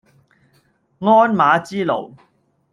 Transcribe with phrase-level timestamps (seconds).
[0.99, 2.15] 鞍馬之勞